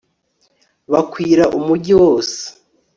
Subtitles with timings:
[0.91, 2.39] bakwira umugi wose